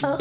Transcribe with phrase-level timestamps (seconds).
[0.00, 0.16] Hello，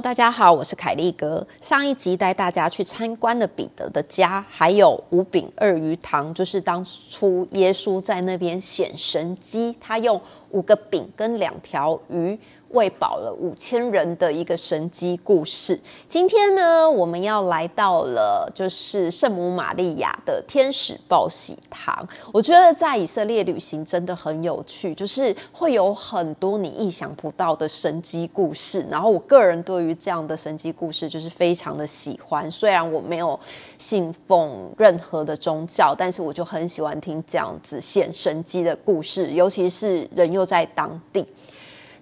[0.00, 1.46] 大家好，我是凯利哥。
[1.60, 10.18] 上一集带大家去参观了彼得的家，还有五饼二鱼堂，就是当初耶稣在那边显神机，他用
[10.50, 12.38] 五个饼跟两条鱼。
[12.70, 15.78] 喂饱了五千人的一个神机故事。
[16.08, 22.06] 今天呢，我们要来到了就是圣母玛利亚的天使报喜堂。
[22.32, 28.84] 我觉得在以色列旅行真的很有趣，就是会有很多你意想不到的神机故事。
[28.90, 32.50] 然后我个人对于这样的神机故事就是非常的喜欢。
[32.50, 33.38] 虽然我没有
[33.78, 41.26] 信奉任何的宗教，但是我就很喜欢听这样子显神机的故事，尤其是人又在当地。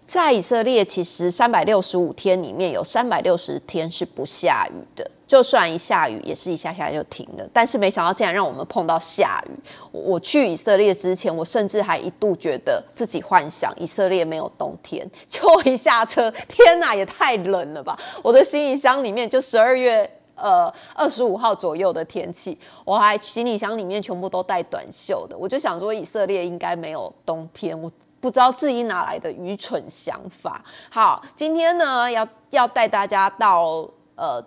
[0.06, 7.48] 在以色列，其实三百六十五天里面有三百六十天是不下雨的，就算一下雨，也是一下下就停了。
[7.55, 9.52] 但是没想到，竟然让我们碰到下雨。
[9.90, 15.10] 我去以色列之前，我甚至还一度觉得自己幻想以色列没有冬天。
[15.27, 17.99] 就一下车，天哪，也太冷了吧！
[18.23, 25.37] 我的行李箱里面就十二月呃二十五号左右的天气，我还行李箱里面全部都带短袖的。
[25.37, 27.80] 我就想说，以色列应该没有冬天。
[27.80, 27.90] 我。
[28.25, 30.65] 不知道自己哪来的愚蠢想法。
[30.91, 34.43] 好，今天呢，要要带大家到呃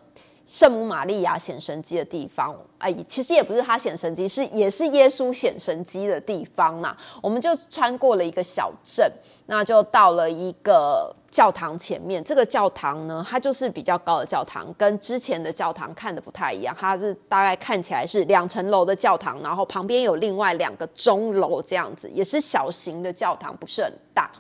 [0.48, 2.56] 圣母玛利亚显神机的地方。
[2.80, 6.98] 哎，其实也不是他显神机，是也是耶稣显神机的地方嘛。
[7.22, 9.08] 我们就穿过了一个小镇，
[9.46, 12.24] 那就到了一个教堂前面。
[12.24, 16.76] 这个教堂呢，它就是比较高的教堂，跟之前的教堂看的不太一样。
[16.80, 24.32] 它是大概看起来是两层楼的教堂，然后旁边有另外两个钟楼这样子，也是小型的教堂，不是很大。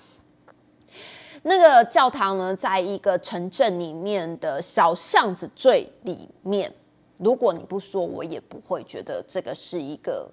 [1.44, 6.74] 那个教堂呢，在一个城镇里面的小巷子最里面。
[7.18, 10.28] 如果你不说，我也不会觉得这个是一个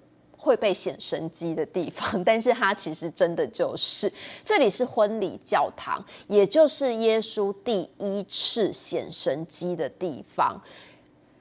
[0.45, 2.05] 会被显神机的地方。
[2.23, 4.11] 但是它其实真的就是，
[4.43, 10.61] 这里是婚礼教堂，也就是耶稣第一次显神机的地方，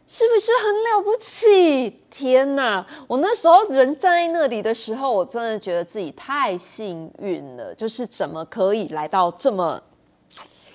[0.07, 2.01] 是不是很了不起？
[2.11, 2.87] 天哪！
[3.07, 9.83] 我那时候人站在那里的时候，我真的觉得自己太幸运了，就是怎么可以来到这么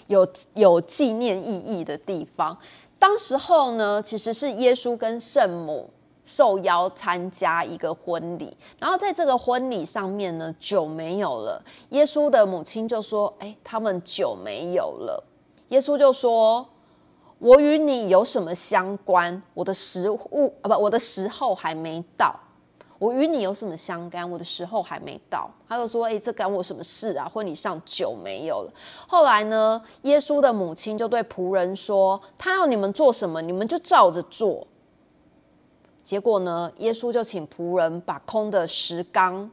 [0.07, 2.57] 有有纪念意义的地方。
[2.99, 5.89] 当时候呢，其实是耶稣跟圣母
[6.29, 11.59] 受邀参加一个婚礼，然后在这个婚礼上面呢，酒没有了。
[11.89, 15.23] 耶稣的母亲就说：“哎，他们酒没有了。”
[15.69, 16.63] 耶稣就说
[17.39, 19.41] ：“我与你有什么相关？
[19.55, 22.39] 我的食物啊，不，我的时候还没到。”
[22.99, 24.29] 我与你有什么相干？
[24.29, 25.49] 我的时候还没到。
[25.67, 27.27] 他就说：“哎，这干我什么事啊？
[27.27, 28.71] 婚礼上酒没有了。”
[29.09, 34.67] 后来呢，耶稣的母亲就对仆人说：“他要你们做什么，你们就照着做。”
[36.09, 39.47] 结果呢，耶稣就请仆人把空的石缸。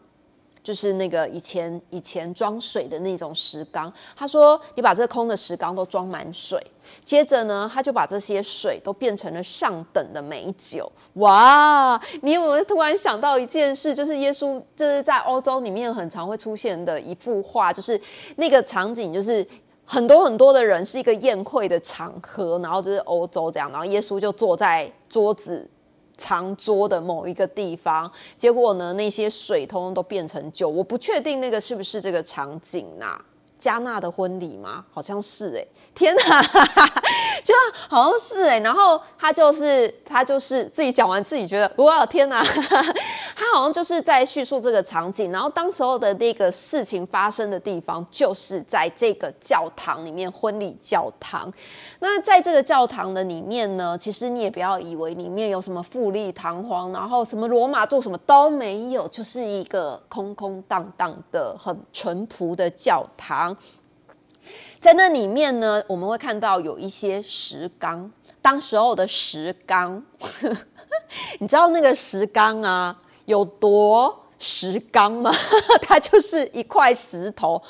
[0.65, 6.61] 就是那个以前以前装水的那种石缸，他说：“你把这空的石缸都装满水，
[7.05, 10.91] 接着呢，他就把这些水都变成了上等的美酒。”
[11.21, 12.01] 哇！
[12.23, 13.95] 你有没有突然想到一件事？
[13.95, 18.01] 就是耶稣就是在欧洲里面很常会出现的一幅画，就是
[18.37, 19.47] 那个场景，就是
[19.85, 25.71] 很多很多的人是一个宴会的场合，然后就是欧洲这样，然后耶稣就坐在桌子。
[26.17, 30.69] 长桌的某一个地方，结果呢，那些水通通都变成酒。
[30.69, 33.19] 我不确定那个是不是这个场景呐？
[33.59, 34.85] 加纳的婚礼吗？
[34.93, 35.67] 好像是哎。
[35.95, 36.43] 天哪，
[37.43, 37.55] 就
[37.89, 42.45] 好像是哎，然后他就是他就是自己讲完自己觉得哇天哪，
[43.35, 51.51] 他好像就是在叙述这个场景，然后当时候的那个事情发生的地方就是在这个教堂里面，婚礼教堂。
[52.01, 63.46] 那在这个教堂的里面呢，其实你也不要以为里面有什么富丽堂皇，然后什么罗马做什么都没有，就是一个空空荡荡的、很淳朴的教堂。
[64.81, 70.01] 在那里面呢，我们会看到有一些石缸，当时候的石缸，
[71.41, 75.33] 你知道那个石缸啊有多石缸吗？
[75.83, 77.61] 它就是一块石头，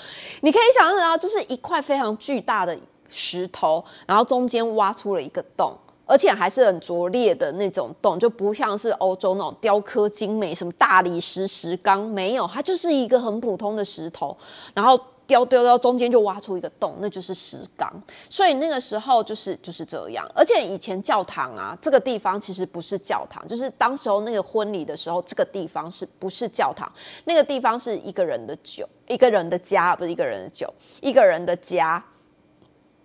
[0.43, 2.77] 你可以想象到，就是一块非常巨大的
[3.09, 5.75] 石头，然后中间挖出了一个洞，
[6.05, 14.37] 而且还是很拙劣的那种洞，就不像是欧洲那种雕刻精美，什么大理石石缸没有，它就是一个很普通的石头，
[14.75, 15.01] 然后。
[15.27, 17.93] 雕丢到中间就挖出一个洞，那就是石缸。
[18.31, 20.25] 所以那个时候就是就是这样。
[20.35, 26.91] 而且以前教堂啊，这个地方其实不是教堂，就是当时候那个婚礼的时候，这个地方是不是教堂？
[27.25, 32.03] 那个地方是一个人的酒，一个人的家，不是一个人的酒，一个人的家。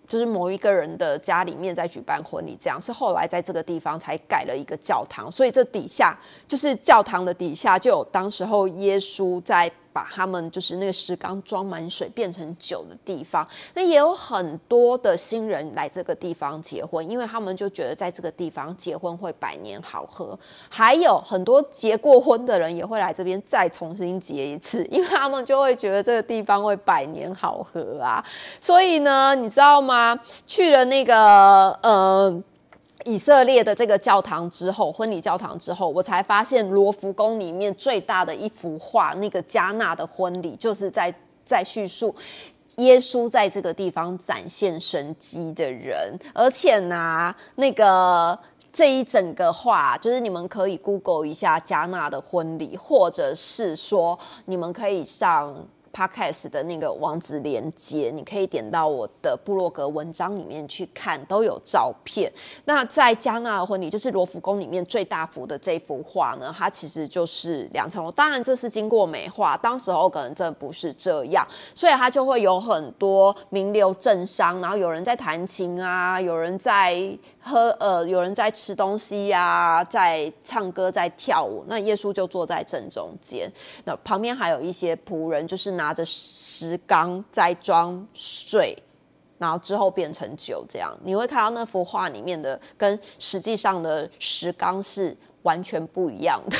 [0.07, 9.71] 就是某一个人的家里面在举办婚礼，这样是后来在这个地方才盖了一个教堂，所以这底下就是教堂的底下就有当时候耶稣在。
[9.93, 20.37] 把他们就是那个石缸装满水变成酒的地方，那也有很多的新人来这个地方结婚，因为他们就觉得在这个地方结婚会百年好合。
[20.69, 28.23] 还有很多结过婚的人也会来这边再重新结一次，因为他们就会觉得这个地方会百年好合啊。
[28.59, 30.19] 所以呢，你知道吗？
[30.47, 32.43] 去了那个呃。
[33.05, 41.13] 以色列的这个教堂之后，婚礼教堂之后，我才发现罗浮宫里面最大的一幅画，那个加纳的婚礼，就是在
[41.43, 42.15] 在叙述
[42.77, 46.17] 耶稣在这个地方展现神迹的人。
[46.33, 48.37] 而且呢，那个
[48.71, 55.55] 这一整个画，就是你们可以 Google 一下加纳的婚礼，或者是说你们可以上。
[55.93, 62.31] Podcast 的那个网址连接，你可以点到我的部落格文章里面去看，都有照片。
[62.65, 68.11] 那在加纳的婚礼，就是罗浮宫里面最大幅的这幅画呢，它其实就是两层楼。
[68.11, 71.45] 当然这是经过美化，当时候可能真的不是这样，
[71.75, 76.95] 所以它就会有很多名流政商，然后有人在弹琴啊，有人在
[77.41, 81.65] 喝呃，有人在吃东西呀，在唱歌，在跳舞。
[81.67, 83.51] 那耶稣就坐在正中间，
[83.83, 85.71] 那旁边还有一些仆人，就是。
[85.71, 88.77] 拿着石缸在装水，
[89.37, 96.57] 然后之后变成酒，这样你会看到那幅画里面的跟实际上的石缸是完全不一样的。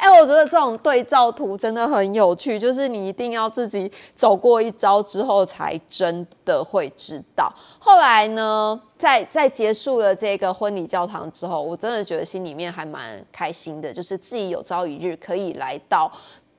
[0.00, 7.52] 哎，我觉得这种对照图真的很有趣，就是你一定要自己走过一招之后，才真的会知道。
[7.78, 16.10] 后来呢，在在结束了这个婚礼教堂之后，我真的觉得心里面还蛮开心的，就是自己有朝一日可以来到。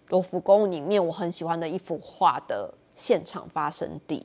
[0.09, 4.23] 罗浮宫里面我很喜欢的一幅画的现场发生地。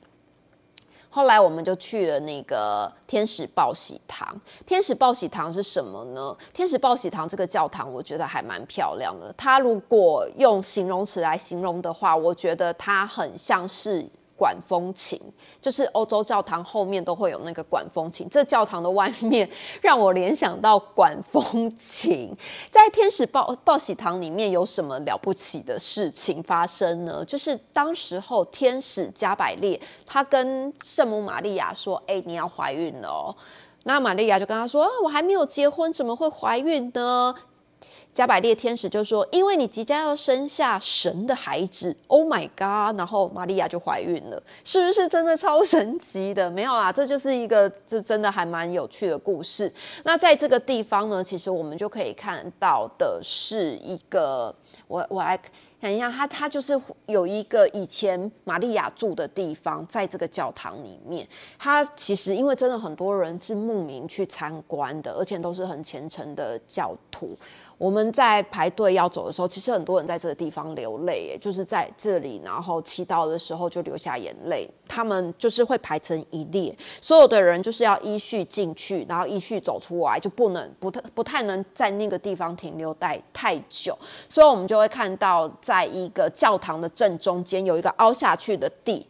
[1.09, 4.39] 后来我们就去了那个天使报喜堂。
[4.65, 6.35] 天使报喜堂是什么呢？
[6.53, 9.33] 天使报喜堂这个教堂，我觉得还蛮漂亮的。
[9.37, 14.07] 它如果用形容词来形容的话，我觉得它很像是。
[14.37, 15.19] 管风琴
[15.59, 19.49] 就是欧洲教堂后面都会有那个管风琴，这教堂的外面
[19.81, 22.31] 让我联想到管风琴。
[22.69, 27.25] 在天使报报喜堂里面有什么了不起的事情发生呢？
[27.25, 33.35] 就是当时候天使加百列他跟圣母玛利亚说：“哎，你要怀孕了哦。”
[33.83, 37.33] 那玛利亚就跟他说：“啊，我还没有结婚，怎么会怀孕呢？”
[38.13, 46.49] 加百列天使就说：“因为你即将要生下神的孩子，Oh my God！” 然后玛利亚就怀孕了，是不是真的超神奇的？
[46.49, 49.71] 没有啦，这就是一个这真的还蛮有趣的故事。
[50.03, 54.53] 那在这个地方呢，其实我们就可以看到的是一个，
[54.87, 55.39] 我我来。
[55.79, 56.73] 看一下，它它就是
[57.05, 61.25] 有一个以前玛利亚住的地方，在这个教堂里面。
[61.59, 67.37] 它其实因为真的很多人是慕名去参观的，而且都是很虔诚的教徒。
[67.77, 74.67] 我们在排队要走的时候，其实很多人在这个地方流泪，就是在这里，然后祈祷的时候就流下眼泪。
[74.87, 83.95] 他们就是会排成一列，所有的人就是要依序进去，然后依序走出来，就不能不太不太能在那个地方停留待太久。
[84.27, 85.47] 所以我们就会看到。
[85.61, 89.05] 在一个教堂的正中间有一个凹下去的地，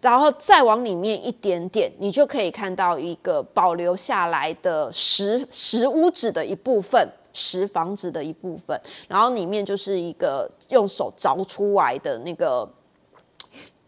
[0.00, 12.66] 然后再往里面一点点，你就可以看到一个保留下来的石石屋子的一部分，石房子的一部分，然后里面就是一个用手凿出来的那个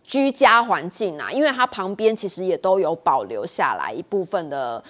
[0.02, 4.84] 居家环境啊，因为它旁边其实也都有保留下来一部分的。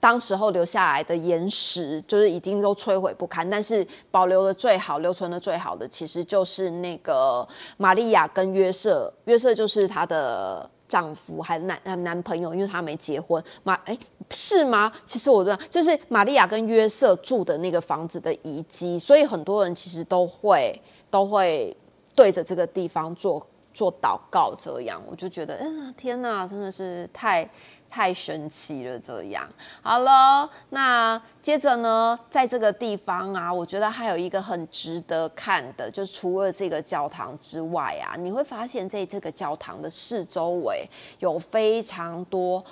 [0.00, 9.10] 当时候留下来的岩石就是已经都摧毁不堪，但是保留的最好、留存的最好的，其实就是那个玛利亚跟约瑟。
[9.24, 13.42] 约瑟就是他的丈夫还男男朋友，因为他没结婚。
[13.62, 13.98] 马哎
[14.30, 14.92] 是吗？
[15.04, 21.76] 其实我知道，就是玛利亚跟约瑟住的那个房子的遗迹，所以很多人其实都会都会
[22.14, 24.54] 对着这个地方做做祷告。
[24.58, 27.48] 这样我就觉得，嗯，天哪，真的是太。
[27.94, 29.48] 太神奇了，这样
[29.80, 30.50] 好了。
[30.70, 40.84] 那接着呢，在这个地方啊，我觉得还有一个很值得看的，就是除了这个教堂之外啊，你会发现在这个教堂的四周围
[41.20, 42.64] 有非常多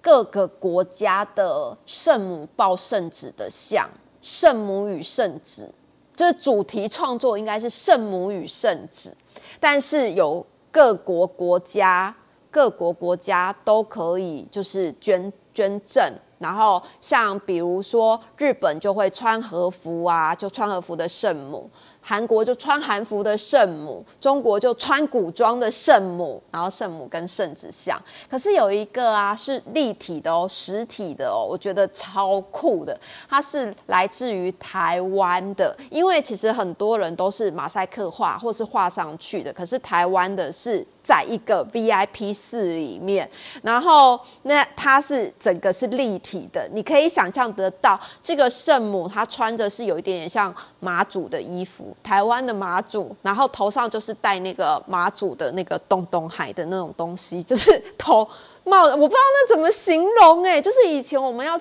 [0.00, 3.90] 各个国家的圣母抱圣子的像，
[4.22, 5.74] 圣母与圣子，
[6.14, 9.16] 这主题创作应该是圣母与圣子，
[9.58, 12.14] 但是有各国国家。
[12.50, 21.68] 各国国家都可以就是捐捐赠然后像比如说日本就会穿和服啊，就穿和服的圣母。
[22.08, 28.00] 韩国就穿韩服的圣母，中国就穿古装的圣母，然后圣母跟圣子像。
[28.30, 32.98] 可是有一个啊，是立体的哦，实体的哦，我觉得超酷的。
[33.28, 40.86] 它是来自于台湾的，因为其实很多人都是马赛克画或是画上去的，可是台湾的是。
[41.00, 43.26] 在一个 VIP 室里面，
[43.62, 58.28] 然后那它是整个是立体的，你可以想象得到，这个圣母她穿着是有一点点像马祖的衣服，台湾的马祖，然后头上就是戴那个马祖的那个东东海的那种东西，就是头
[58.64, 61.60] 帽，我不知道那怎么形容哎，就是以前我们要。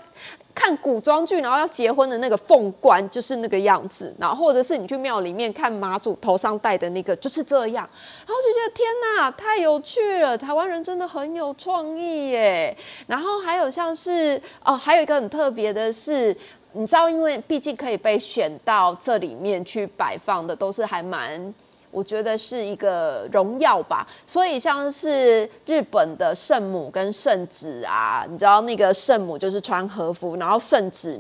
[0.60, 7.88] 看古装剧，然后要结婚的那个凤冠就是那个样子，然后或者是你去庙里面看妈祖头上戴的那个就是这样，
[8.26, 10.36] 然后就觉得天哪，太有趣了！
[10.36, 12.76] 台湾人真的很有创意耶。
[13.06, 16.36] 然后还有像是哦，还有一个很特别的是，
[16.74, 21.54] 你知道，因为毕竟可以被选到这里面去摆放的，都是还蛮。
[21.90, 31.20] 我觉得是一个荣耀吧，所以像是日本的圣母跟圣子啊，你知道那个圣母就是穿和服，然后圣子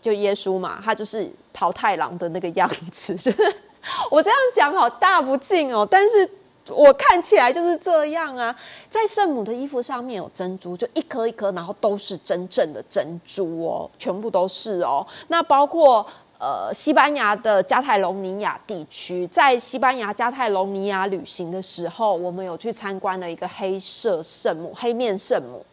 [0.00, 3.14] 就耶稣嘛，他就是桃太郎的那个样子。
[4.10, 6.30] 我这样讲好大不敬哦，但是
[6.70, 8.54] 我看起来就是这样啊。
[8.90, 15.06] 在圣母的衣服上面有珍珠，就一颗一颗，然后都是真正的珍珠哦，全部都是哦。
[15.28, 16.06] 那包括。
[16.40, 25.66] 呃，西班牙的加泰隆尼亚地区，在西班牙加泰隆尼亚旅行的时候，我们有去参观了一个黑色圣母、黑面圣母。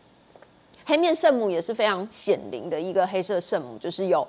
[0.88, 4.26] 黑面圣母也是非常显灵的一个黑色圣母，就是有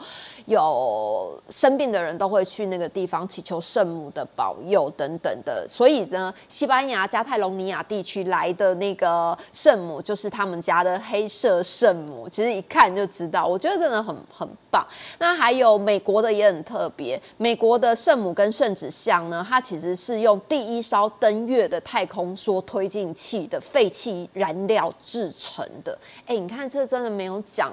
[0.47, 5.67] 有生病的人都会去那个地方祈求圣母的保佑等等的。
[5.69, 14.83] 所以呢，西班牙加泰隆尼亚地区来的那个圣母就是他们家的黑色圣母，其实一看就知道，我觉得真的很很棒。
[15.19, 25.99] 那还有美国的也很特别，美国的圣母跟圣子像呢，它其实是用第一艘登月的太空梭推进器的废弃燃料制成的。
[26.25, 26.46] 哎。
[26.47, 27.73] 你看，这真的没有讲，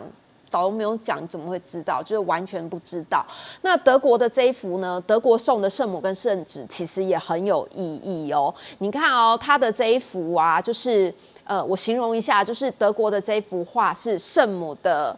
[0.49, 2.01] 导游没有讲，怎么会知道？
[2.01, 3.23] 就是完全不知道。
[3.61, 4.99] 那德国的这一幅呢？
[5.05, 8.51] 德国送的圣母跟圣子其实也很有意义哦。
[8.79, 11.13] 你看哦，他的这一幅啊，就是
[11.43, 15.15] 呃，我形容一下，就是德国的这一幅画是圣母的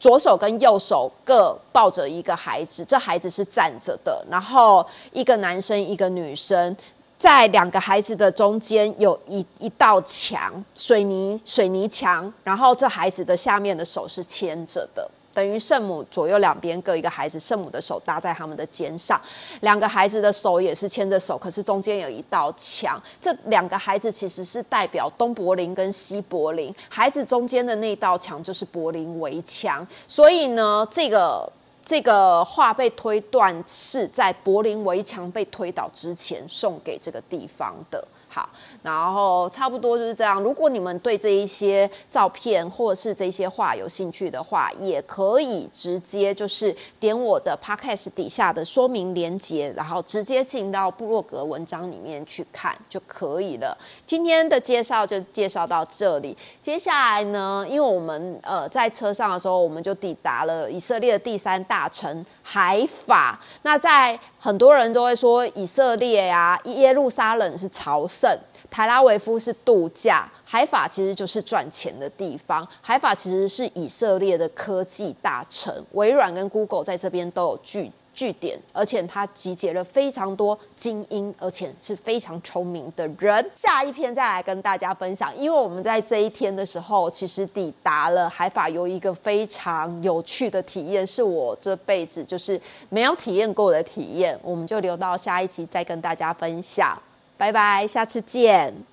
[0.00, 6.76] 左手跟右手各抱着一个孩子，这孩子是站着的，然后一个男生，一个女生。
[7.20, 19.20] 在两个孩子的中间有一一道墙，水泥水泥墙，然后这孩子的下面的手是牵着的，等于圣母左右两边各一个孩子，圣母的手搭在他们的肩上，
[19.60, 31.46] 两个孩子的手也是牵着手，可是中间有一道墙，这两个孩子其实是代表东柏林跟西柏林，孩子中间的那道墙就是柏林围墙，所以呢，这个。
[31.84, 38.06] 这个画被推断是在柏林围墙被推倒之前送给这个地方的。
[38.32, 38.48] 好，
[38.82, 40.40] 然后差不多就是这样。
[40.40, 53.76] 如果你们对这一些照片或者是这些画有兴趣的话，也可以直接就是点我的 podcast 底下的说明连接，然后直接进到部落格文章里面去看就可以了。
[54.06, 56.36] 今天的介绍就介绍到这里。
[56.62, 63.40] 接下来呢，因为我们呃在车上的时候，我们就抵达了以色列的第三大城海法。
[63.62, 68.38] 那在很多人都会说以色列呀，耶路撒冷是朝圣，
[68.70, 72.66] 台拉维夫是度假，海法其实就是赚钱的地方。
[72.82, 77.90] 海法其实是以色列的科技大城，微软跟 Google 在这边都有据。
[78.12, 83.50] 据点，而且它集结了非常多精英，而且是非常聪明的人。
[83.56, 92.60] 下一篇再来跟大家分享，因为我们在这一天的时候，其实抵达了海法，有一个非常有趣的体验，是我这辈子就是
[92.90, 94.38] 没有体验过的体验。
[94.42, 97.00] 我们就留到下一集再跟大家分享。
[97.40, 98.84] 拜拜，下次见。